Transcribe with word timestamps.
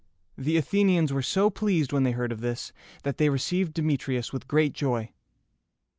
The 0.35 0.57
Athenians 0.57 1.13
were 1.13 1.21
so 1.21 1.51
pleased 1.51 1.93
when 1.93 2.01
they 2.01 2.13
heard 2.13 2.31
of 2.31 2.41
this, 2.41 2.71
that 3.03 3.19
they 3.19 3.29
received 3.29 3.75
Demetrius 3.75 4.33
with 4.33 4.47
great 4.47 4.73
joy. 4.73 5.11